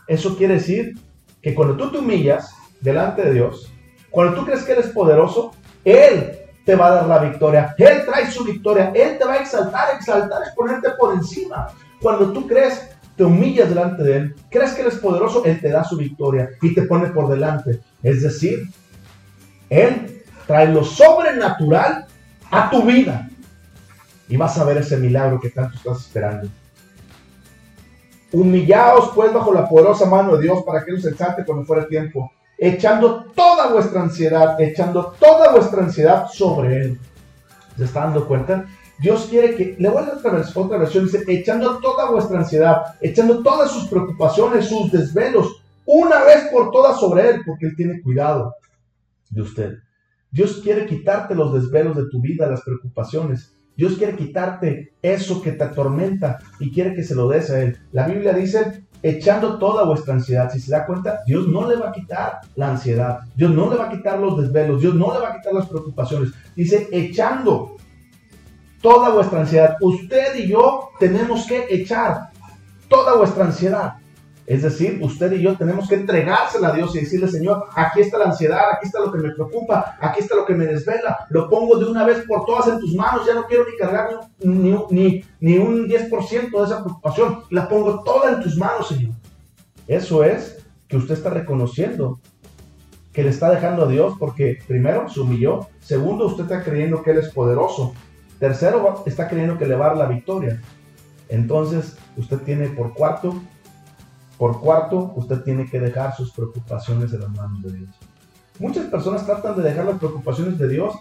Eso 0.08 0.34
quiere 0.34 0.54
decir 0.54 0.94
que 1.42 1.54
cuando 1.54 1.76
tú 1.76 1.92
te 1.92 1.98
humillas 1.98 2.54
delante 2.80 3.22
de 3.22 3.34
Dios, 3.34 3.70
cuando 4.10 4.34
tú 4.34 4.44
crees 4.44 4.64
que 4.64 4.72
eres 4.72 4.88
poderoso, 4.88 5.52
Él 5.84 6.36
te 6.64 6.76
va 6.76 6.88
a 6.88 6.94
dar 6.96 7.06
la 7.06 7.18
victoria. 7.18 7.74
Él 7.78 8.04
trae 8.04 8.30
su 8.30 8.44
victoria. 8.44 8.92
Él 8.94 9.18
te 9.18 9.24
va 9.24 9.34
a 9.34 9.36
exaltar. 9.38 9.94
Exaltar 9.96 10.42
es 10.42 10.54
ponerte 10.54 10.90
por 10.98 11.14
encima. 11.14 11.68
Cuando 12.00 12.32
tú 12.32 12.46
crees, 12.46 12.90
te 13.16 13.24
humillas 13.24 13.68
delante 13.68 14.02
de 14.02 14.16
Él, 14.16 14.34
crees 14.50 14.72
que 14.72 14.80
eres 14.80 14.94
poderoso, 14.94 15.44
Él 15.44 15.60
te 15.60 15.68
da 15.68 15.84
su 15.84 15.96
victoria 15.96 16.50
y 16.62 16.74
te 16.74 16.82
pone 16.82 17.08
por 17.10 17.28
delante. 17.28 17.80
Es 18.02 18.22
decir, 18.22 18.68
Él 19.68 20.22
trae 20.46 20.68
lo 20.68 20.82
sobrenatural 20.84 22.06
a 22.50 22.70
tu 22.70 22.82
vida. 22.82 23.28
Y 24.28 24.36
vas 24.36 24.56
a 24.58 24.64
ver 24.64 24.78
ese 24.78 24.96
milagro 24.96 25.40
que 25.40 25.50
tanto 25.50 25.76
estás 25.76 26.00
esperando. 26.00 26.48
Humillaos 28.32 29.10
pues 29.14 29.32
bajo 29.32 29.52
la 29.52 29.68
poderosa 29.68 30.06
mano 30.06 30.36
de 30.36 30.44
Dios 30.44 30.62
para 30.64 30.84
que 30.84 30.92
Él 30.92 31.02
se 31.02 31.10
exalte 31.10 31.44
cuando 31.44 31.64
fuera 31.64 31.86
tiempo 31.86 32.30
echando 32.60 33.24
toda 33.34 33.72
vuestra 33.72 34.02
ansiedad, 34.02 34.60
echando 34.60 35.14
toda 35.18 35.50
vuestra 35.50 35.82
ansiedad 35.82 36.26
sobre 36.30 36.82
Él. 36.82 37.00
¿Se 37.76 37.84
está 37.84 38.00
dando 38.00 38.28
cuenta? 38.28 38.66
Dios 38.98 39.28
quiere 39.30 39.56
que, 39.56 39.76
le 39.78 39.88
voy 39.88 40.02
a 40.02 40.06
dar 40.06 40.16
otra, 40.18 40.44
otra 40.54 40.78
versión, 40.78 41.06
dice, 41.06 41.24
echando 41.26 41.78
toda 41.78 42.10
vuestra 42.10 42.38
ansiedad, 42.38 42.82
echando 43.00 43.42
todas 43.42 43.70
sus 43.70 43.88
preocupaciones, 43.88 44.66
sus 44.66 44.92
desvelos, 44.92 45.62
una 45.86 46.22
vez 46.22 46.48
por 46.52 46.70
todas 46.70 47.00
sobre 47.00 47.30
Él, 47.30 47.40
porque 47.46 47.66
Él 47.66 47.74
tiene 47.74 48.02
cuidado 48.02 48.54
de 49.30 49.40
usted. 49.40 49.78
Dios 50.30 50.60
quiere 50.62 50.84
quitarte 50.84 51.34
los 51.34 51.54
desvelos 51.54 51.96
de 51.96 52.10
tu 52.10 52.20
vida, 52.20 52.46
las 52.46 52.60
preocupaciones. 52.60 53.54
Dios 53.74 53.96
quiere 53.96 54.16
quitarte 54.16 54.92
eso 55.00 55.40
que 55.40 55.52
te 55.52 55.64
atormenta 55.64 56.38
y 56.58 56.70
quiere 56.70 56.94
que 56.94 57.02
se 57.02 57.14
lo 57.14 57.26
des 57.26 57.48
a 57.50 57.62
Él. 57.62 57.78
La 57.92 58.06
Biblia 58.06 58.34
dice 58.34 58.84
echando 59.02 59.58
toda 59.58 59.84
vuestra 59.84 60.14
ansiedad. 60.14 60.50
Si 60.52 60.60
se 60.60 60.70
da 60.70 60.86
cuenta, 60.86 61.20
Dios 61.26 61.46
no 61.48 61.68
le 61.68 61.76
va 61.76 61.88
a 61.88 61.92
quitar 61.92 62.40
la 62.56 62.70
ansiedad, 62.70 63.20
Dios 63.34 63.50
no 63.50 63.70
le 63.70 63.76
va 63.76 63.86
a 63.86 63.90
quitar 63.90 64.18
los 64.18 64.40
desvelos, 64.40 64.80
Dios 64.80 64.94
no 64.94 65.12
le 65.12 65.20
va 65.20 65.30
a 65.30 65.36
quitar 65.36 65.54
las 65.54 65.66
preocupaciones. 65.66 66.30
Dice, 66.54 66.88
echando 66.92 67.76
toda 68.80 69.10
vuestra 69.10 69.40
ansiedad. 69.40 69.76
Usted 69.80 70.36
y 70.36 70.48
yo 70.48 70.90
tenemos 70.98 71.46
que 71.46 71.66
echar 71.70 72.30
toda 72.88 73.16
vuestra 73.16 73.44
ansiedad. 73.44 73.94
Es 74.46 74.62
decir, 74.62 74.98
usted 75.02 75.32
y 75.32 75.42
yo 75.42 75.56
tenemos 75.56 75.88
que 75.88 75.94
entregársela 75.94 76.68
a 76.68 76.72
Dios 76.72 76.94
y 76.96 77.00
decirle, 77.00 77.28
Señor, 77.28 77.66
aquí 77.74 78.00
está 78.00 78.18
la 78.18 78.26
ansiedad, 78.26 78.62
aquí 78.72 78.86
está 78.86 79.00
lo 79.00 79.12
que 79.12 79.18
me 79.18 79.30
preocupa, 79.30 79.96
aquí 80.00 80.20
está 80.20 80.34
lo 80.34 80.44
que 80.44 80.54
me 80.54 80.66
desvela, 80.66 81.26
lo 81.28 81.48
pongo 81.48 81.78
de 81.78 81.86
una 81.86 82.04
vez 82.04 82.24
por 82.26 82.44
todas 82.44 82.68
en 82.68 82.80
tus 82.80 82.94
manos, 82.94 83.26
ya 83.26 83.34
no 83.34 83.46
quiero 83.46 83.64
ni 83.70 83.76
cargar 83.76 84.08
ni, 84.40 84.76
ni, 84.90 85.24
ni 85.40 85.58
un 85.58 85.86
10% 85.86 86.50
de 86.50 86.64
esa 86.64 86.82
preocupación, 86.82 87.44
la 87.50 87.68
pongo 87.68 88.02
toda 88.02 88.32
en 88.32 88.40
tus 88.40 88.56
manos, 88.56 88.88
Señor. 88.88 89.12
Eso 89.86 90.24
es 90.24 90.64
que 90.88 90.96
usted 90.96 91.14
está 91.14 91.30
reconociendo 91.30 92.18
que 93.12 93.22
le 93.22 93.30
está 93.30 93.50
dejando 93.50 93.84
a 93.84 93.88
Dios 93.88 94.14
porque 94.18 94.58
primero 94.66 95.08
se 95.08 95.20
humilló, 95.20 95.68
segundo 95.80 96.26
usted 96.26 96.44
está 96.44 96.62
creyendo 96.62 97.02
que 97.02 97.10
Él 97.10 97.18
es 97.18 97.28
poderoso, 97.30 97.94
tercero 98.38 99.02
está 99.06 99.28
creyendo 99.28 99.58
que 99.58 99.66
le 99.66 99.76
va 99.76 99.86
a 99.86 99.88
dar 99.90 99.98
la 99.98 100.06
victoria. 100.06 100.60
Entonces 101.28 101.96
usted 102.16 102.38
tiene 102.38 102.68
por 102.68 102.94
cuarto 102.94 103.34
por 104.40 104.58
cuarto, 104.58 105.12
usted 105.16 105.42
tiene 105.42 105.68
que 105.68 105.78
dejar 105.78 106.16
sus 106.16 106.32
preocupaciones 106.32 107.12
en 107.12 107.20
las 107.20 107.28
manos 107.28 107.62
de 107.62 107.72
Dios. 107.72 107.90
Muchas 108.58 108.86
personas 108.86 109.26
tratan 109.26 109.54
de 109.54 109.62
dejar 109.62 109.84
las 109.84 109.98
preocupaciones 109.98 110.56
de 110.56 110.66
Dios 110.66 110.94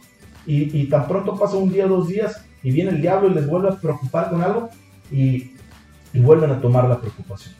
y, 0.45 0.89
tan 0.89 1.07
pronto 1.07 1.39
pasa 1.39 1.55
un 1.55 1.71
día, 1.71 1.87
dos 1.87 2.09
días 2.09 2.43
y 2.63 2.71
viene 2.71 2.89
el 2.89 3.01
diablo 3.01 3.29
y 3.29 3.33
les 3.33 3.47
vuelve 3.47 3.69
a 3.69 3.77
preocupar 3.77 4.29
con 4.29 4.41
algo 4.41 4.67
y, 5.09 5.53
y 6.11 6.19
vuelven 6.19 6.51
a 6.51 6.59
tomar 6.59 6.89
la 6.89 6.99
preocupación. 6.99 7.55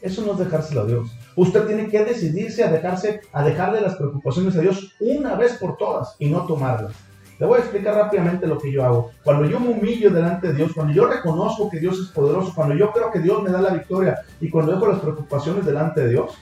Eso 0.00 0.24
no 0.24 0.32
es 0.32 0.38
dejárselo 0.38 0.80
a 0.80 0.86
Dios. 0.86 1.10
Usted 1.36 1.66
tiene 1.66 1.88
que 1.88 2.02
decidirse 2.02 2.64
a 2.64 2.72
dejarse, 2.72 3.20
a 3.30 3.44
dejarle 3.44 3.82
las 3.82 3.96
preocupaciones 3.96 4.56
a 4.56 4.62
Dios 4.62 4.94
una 5.00 5.34
vez 5.34 5.52
por 5.58 5.76
todas 5.76 6.16
y 6.18 6.30
no 6.30 6.46
tomarlas. 6.46 6.94
Le 7.40 7.46
voy 7.46 7.56
a 7.56 7.60
explicar 7.60 7.94
rápidamente 7.94 8.46
lo 8.46 8.58
que 8.58 8.70
yo 8.70 8.84
hago. 8.84 9.12
Cuando 9.24 9.46
yo 9.46 9.58
me 9.58 9.70
humillo 9.70 10.10
delante 10.10 10.48
de 10.48 10.54
Dios, 10.54 10.72
cuando 10.74 10.92
yo 10.92 11.06
reconozco 11.06 11.70
que 11.70 11.80
Dios 11.80 11.98
es 11.98 12.08
poderoso, 12.08 12.52
cuando 12.54 12.74
yo 12.74 12.92
creo 12.92 13.10
que 13.10 13.18
Dios 13.18 13.42
me 13.42 13.50
da 13.50 13.62
la 13.62 13.72
victoria 13.72 14.20
y 14.42 14.50
cuando 14.50 14.72
dejo 14.72 14.86
las 14.86 15.00
preocupaciones 15.00 15.64
delante 15.64 16.02
de 16.02 16.10
Dios, 16.10 16.34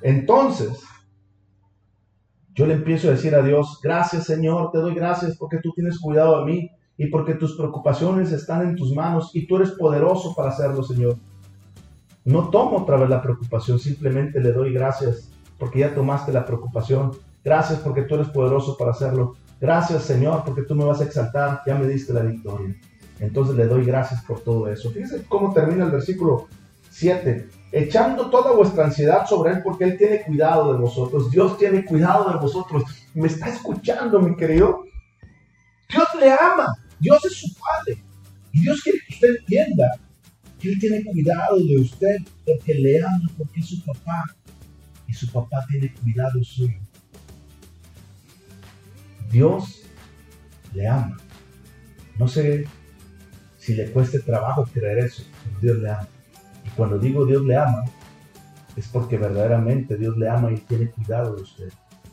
entonces 0.00 0.84
yo 2.54 2.64
le 2.64 2.74
empiezo 2.74 3.08
a 3.08 3.12
decir 3.12 3.34
a 3.34 3.42
Dios, 3.42 3.80
gracias 3.82 4.24
Señor, 4.24 4.70
te 4.70 4.78
doy 4.78 4.94
gracias 4.94 5.36
porque 5.36 5.58
tú 5.58 5.72
tienes 5.72 5.98
cuidado 5.98 6.38
de 6.38 6.52
mí 6.52 6.70
y 6.96 7.08
porque 7.08 7.34
tus 7.34 7.56
preocupaciones 7.56 8.30
están 8.30 8.62
en 8.62 8.76
tus 8.76 8.94
manos 8.94 9.32
y 9.34 9.48
tú 9.48 9.56
eres 9.56 9.72
poderoso 9.72 10.34
para 10.36 10.50
hacerlo, 10.50 10.84
Señor. 10.84 11.16
No 12.24 12.50
tomo 12.50 12.78
otra 12.78 12.96
vez 12.98 13.10
la 13.10 13.20
preocupación, 13.20 13.80
simplemente 13.80 14.40
le 14.40 14.52
doy 14.52 14.72
gracias 14.72 15.28
porque 15.58 15.80
ya 15.80 15.92
tomaste 15.92 16.30
la 16.30 16.44
preocupación. 16.44 17.10
Gracias 17.42 17.80
porque 17.80 18.02
tú 18.02 18.14
eres 18.14 18.28
poderoso 18.28 18.76
para 18.76 18.92
hacerlo. 18.92 19.34
Gracias 19.60 20.04
Señor, 20.04 20.42
porque 20.44 20.62
tú 20.62 20.74
me 20.74 20.84
vas 20.84 21.00
a 21.00 21.04
exaltar, 21.04 21.62
ya 21.66 21.74
me 21.74 21.86
diste 21.86 22.12
la 22.12 22.22
victoria. 22.22 22.74
Entonces 23.20 23.54
le 23.54 23.66
doy 23.66 23.84
gracias 23.84 24.24
por 24.24 24.40
todo 24.40 24.68
eso. 24.68 24.90
Fíjense 24.90 25.24
cómo 25.28 25.52
termina 25.52 25.84
el 25.84 25.90
versículo 25.90 26.48
7. 26.90 27.48
Echando 27.72 28.30
toda 28.30 28.52
vuestra 28.52 28.86
ansiedad 28.86 29.26
sobre 29.26 29.52
Él 29.52 29.60
porque 29.62 29.84
Él 29.84 29.98
tiene 29.98 30.22
cuidado 30.22 30.72
de 30.72 30.78
vosotros. 30.78 31.30
Dios 31.30 31.58
tiene 31.58 31.84
cuidado 31.84 32.32
de 32.32 32.38
vosotros. 32.38 32.82
¿Me 33.14 33.28
está 33.28 33.48
escuchando, 33.48 34.20
mi 34.20 34.34
querido? 34.34 34.84
Dios 35.88 36.08
le 36.18 36.32
ama. 36.32 36.66
Dios 36.98 37.24
es 37.26 37.40
su 37.40 37.48
Padre. 37.54 38.02
Y 38.52 38.62
Dios 38.62 38.82
quiere 38.82 38.98
que 39.06 39.14
usted 39.14 39.28
entienda 39.40 39.98
que 40.58 40.68
Él 40.70 40.78
tiene 40.80 41.04
cuidado 41.04 41.58
de 41.58 41.78
usted 41.78 42.16
porque 42.44 42.74
le 42.74 42.98
ama, 43.02 43.30
porque 43.36 43.60
es 43.60 43.66
su 43.66 43.84
papá. 43.84 44.24
Y 45.06 45.12
su 45.12 45.30
papá 45.30 45.64
tiene 45.68 45.92
cuidado 45.94 46.42
suyo. 46.42 46.78
Dios 49.30 49.82
le 50.74 50.86
ama. 50.86 51.16
No 52.18 52.28
sé 52.28 52.66
si 53.58 53.74
le 53.74 53.90
cueste 53.90 54.20
trabajo 54.20 54.66
creer 54.72 54.98
eso, 54.98 55.22
pero 55.44 55.60
Dios 55.60 55.78
le 55.78 55.90
ama. 55.90 56.08
Y 56.66 56.70
cuando 56.70 56.98
digo 56.98 57.24
Dios 57.26 57.44
le 57.44 57.56
ama, 57.56 57.84
es 58.76 58.88
porque 58.88 59.16
verdaderamente 59.16 59.96
Dios 59.96 60.16
le 60.16 60.28
ama 60.28 60.52
y 60.52 60.56
tiene 60.58 60.90
cuidado 60.90 61.36
de 61.36 61.42
usted. 61.42 61.72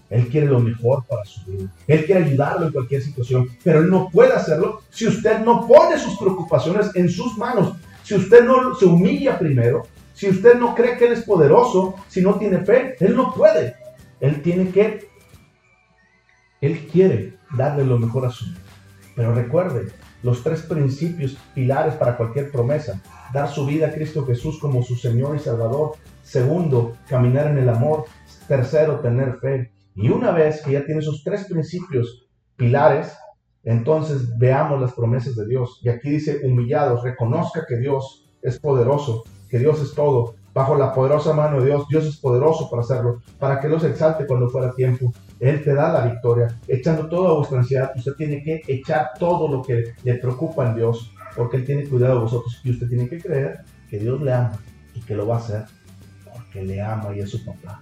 Él 0.09 0.27
quiere 0.29 0.47
lo 0.47 0.59
mejor 0.59 1.05
para 1.05 1.25
su 1.25 1.43
vida. 1.45 1.69
Él 1.85 2.05
quiere 2.05 2.23
ayudarlo 2.23 2.67
en 2.67 2.73
cualquier 2.73 3.01
situación, 3.01 3.49
pero 3.63 3.79
Él 3.79 3.89
no 3.89 4.09
puede 4.09 4.33
hacerlo 4.33 4.81
si 4.89 5.07
usted 5.07 5.39
no 5.39 5.67
pone 5.67 5.97
sus 5.99 6.17
preocupaciones 6.17 6.95
en 6.95 7.09
sus 7.09 7.37
manos. 7.37 7.75
Si 8.03 8.15
usted 8.15 8.45
no 8.45 8.73
se 8.75 8.85
humilla 8.85 9.37
primero, 9.37 9.83
si 10.13 10.29
usted 10.29 10.55
no 10.55 10.73
cree 10.73 10.97
que 10.97 11.07
Él 11.07 11.13
es 11.13 11.23
poderoso, 11.23 11.95
si 12.07 12.21
no 12.21 12.35
tiene 12.35 12.59
fe, 12.59 12.95
Él 12.99 13.15
no 13.15 13.33
puede. 13.33 13.75
Él 14.21 14.41
tiene 14.41 14.69
que 14.69 15.09
él 16.61 16.87
quiere 16.91 17.37
darle 17.55 17.83
lo 17.85 17.97
mejor 17.99 18.25
a 18.25 18.31
su 18.31 18.45
vida. 18.45 18.59
Pero 19.15 19.33
recuerde, 19.33 19.87
los 20.23 20.43
tres 20.43 20.61
principios 20.61 21.37
pilares 21.53 21.95
para 21.95 22.17
cualquier 22.17 22.51
promesa. 22.51 23.01
Dar 23.33 23.49
su 23.49 23.65
vida 23.65 23.87
a 23.87 23.91
Cristo 23.91 24.25
Jesús 24.25 24.59
como 24.59 24.83
su 24.83 24.95
Señor 24.95 25.35
y 25.35 25.39
Salvador. 25.39 25.93
Segundo, 26.23 26.95
caminar 27.07 27.47
en 27.47 27.57
el 27.57 27.69
amor. 27.69 28.05
Tercero, 28.47 28.99
tener 28.99 29.37
fe. 29.39 29.71
Y 29.95 30.09
una 30.09 30.31
vez 30.31 30.61
que 30.61 30.73
ya 30.73 30.85
tiene 30.85 31.01
esos 31.01 31.23
tres 31.23 31.45
principios 31.45 32.27
pilares, 32.55 33.13
entonces 33.63 34.37
veamos 34.37 34.79
las 34.79 34.93
promesas 34.93 35.35
de 35.35 35.47
Dios. 35.47 35.79
Y 35.83 35.89
aquí 35.89 36.09
dice, 36.09 36.41
humillados, 36.43 37.03
reconozca 37.03 37.65
que 37.67 37.77
Dios 37.77 38.29
es 38.41 38.59
poderoso, 38.59 39.23
que 39.49 39.59
Dios 39.59 39.81
es 39.81 39.93
todo. 39.93 40.35
Bajo 40.53 40.75
la 40.75 40.93
poderosa 40.93 41.33
mano 41.33 41.59
de 41.59 41.67
Dios, 41.67 41.87
Dios 41.87 42.05
es 42.05 42.17
poderoso 42.17 42.69
para 42.69 42.81
hacerlo, 42.81 43.21
para 43.39 43.59
que 43.59 43.67
los 43.67 43.83
exalte 43.83 44.25
cuando 44.25 44.49
fuera 44.49 44.73
tiempo. 44.73 45.11
Él 45.39 45.63
te 45.63 45.73
da 45.73 45.91
la 45.91 46.01
victoria. 46.01 46.47
Echando 46.67 47.07
toda 47.07 47.33
vuestra 47.33 47.59
ansiedad, 47.59 47.91
usted 47.95 48.13
tiene 48.13 48.43
que 48.43 48.61
echar 48.67 49.11
todo 49.19 49.47
lo 49.47 49.61
que 49.61 49.93
le 50.03 50.15
preocupa 50.15 50.67
en 50.67 50.75
Dios, 50.75 51.13
porque 51.35 51.57
Él 51.57 51.65
tiene 51.65 51.87
cuidado 51.87 52.15
de 52.15 52.21
vosotros 52.21 52.61
y 52.63 52.71
usted 52.71 52.87
tiene 52.87 53.07
que 53.07 53.19
creer 53.19 53.61
que 53.89 53.99
Dios 53.99 54.21
le 54.21 54.33
ama 54.33 54.59
y 54.93 55.01
que 55.01 55.15
lo 55.15 55.27
va 55.27 55.35
a 55.35 55.39
hacer 55.39 55.65
porque 56.31 56.63
le 56.63 56.81
ama 56.81 57.15
y 57.15 57.19
es 57.19 57.29
su 57.29 57.43
papá. 57.43 57.81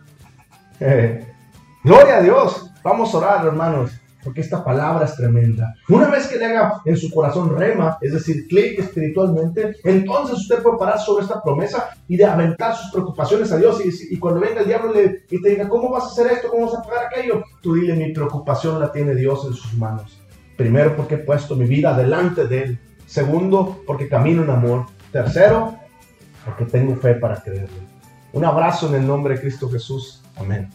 Gloria 1.83 2.17
a 2.17 2.21
Dios. 2.21 2.71
Vamos 2.83 3.13
a 3.13 3.17
orar, 3.17 3.45
hermanos 3.45 3.91
porque 4.25 4.41
esta 4.41 4.63
palabra 4.63 5.05
es 5.05 5.15
tremenda. 5.15 5.75
Una 5.87 6.09
vez 6.09 6.25
que 6.25 6.37
le 6.37 6.45
haga 6.47 6.81
en 6.83 6.97
su 6.97 7.11
corazón 7.11 7.55
rema, 7.55 7.99
es 8.01 8.11
decir, 8.11 8.47
clic 8.47 8.79
espiritualmente, 8.79 9.75
entonces 9.83 10.39
usted 10.39 10.63
puede 10.63 10.79
parar 10.79 10.99
sobre 10.99 11.23
esta 11.23 11.43
promesa 11.43 11.91
y 12.07 12.17
de 12.17 12.25
aventar 12.25 12.75
sus 12.75 12.91
preocupaciones 12.91 13.51
a 13.51 13.57
Dios. 13.57 13.79
Y, 13.85 14.17
cuando 14.17 14.41
venga 14.41 14.61
el 14.61 14.67
diablo 14.67 14.93
y 15.29 15.41
te 15.41 15.49
diga, 15.49 15.69
¿cómo 15.69 15.91
vas 15.91 16.05
a 16.05 16.07
hacer 16.07 16.31
esto? 16.31 16.49
¿Cómo 16.49 16.65
vas 16.65 16.79
a 16.79 16.81
pagar 16.81 17.05
aquello? 17.05 17.43
Tú 17.61 17.75
dile, 17.75 17.93
mi 17.93 18.11
preocupación 18.11 18.79
la 18.79 18.91
tiene 18.91 19.13
Dios 19.13 19.45
en 19.45 19.53
sus 19.53 19.73
manos. 19.75 20.19
Primero, 20.57 20.95
porque 20.95 21.15
he 21.15 21.19
puesto 21.19 21.55
mi 21.55 21.65
vida 21.65 21.95
delante 21.95 22.47
de 22.47 22.63
Él. 22.63 22.79
Segundo, 23.05 23.83
porque 23.85 24.09
camino 24.09 24.43
en 24.43 24.49
amor. 24.49 24.87
Tercero, 25.11 25.75
porque 26.43 26.65
tengo 26.65 26.95
fe 26.95 27.13
para 27.13 27.35
creerle. 27.41 27.85
Un 28.33 28.43
abrazo 28.43 28.87
en 28.89 28.95
el 28.95 29.07
nombre 29.07 29.35
de 29.35 29.41
Cristo 29.41 29.69
Jesús. 29.69 30.23
Amén. 30.35 30.67